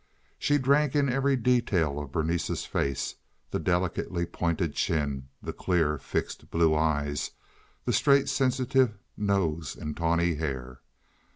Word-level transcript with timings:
She 0.39 0.57
drank 0.57 0.95
in 0.95 1.09
every 1.09 1.35
detail 1.35 1.99
of 1.99 2.11
Berenice's 2.11 2.65
face—the 2.65 3.59
delicately 3.59 4.25
pointed 4.25 4.73
chin, 4.73 5.27
the 5.43 5.53
clear, 5.53 5.99
fixed 5.99 6.49
blue 6.49 6.73
eyes, 6.73 7.29
the 7.85 7.93
straight, 7.93 8.27
sensitive 8.27 8.97
nose 9.15 9.75
and 9.75 9.95
tawny 9.95 10.33
hair. 10.37 10.81